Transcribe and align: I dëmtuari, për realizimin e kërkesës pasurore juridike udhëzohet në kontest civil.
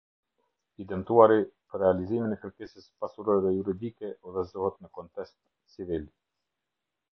I 0.83 0.85
dëmtuari, 0.91 1.35
për 1.73 1.83
realizimin 1.83 2.33
e 2.37 2.39
kërkesës 2.45 2.89
pasurore 3.05 3.53
juridike 3.59 4.11
udhëzohet 4.31 4.83
në 4.87 4.93
kontest 4.99 5.39
civil. 5.77 6.13